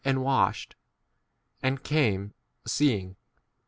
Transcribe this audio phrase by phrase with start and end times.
[0.03, 0.73] and washed,
[1.61, 2.33] and came
[2.65, 3.15] seeing.